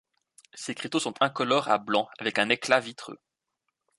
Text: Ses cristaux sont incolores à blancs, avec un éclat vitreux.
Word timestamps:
Ses 0.55 0.73
cristaux 0.73 0.97
sont 0.99 1.21
incolores 1.21 1.69
à 1.69 1.77
blancs, 1.77 2.07
avec 2.17 2.39
un 2.39 2.49
éclat 2.49 2.79
vitreux. 2.79 3.19